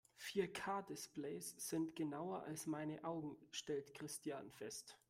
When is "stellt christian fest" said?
3.51-4.97